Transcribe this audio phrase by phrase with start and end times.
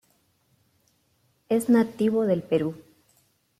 [1.47, 2.75] Es nativo del Perú.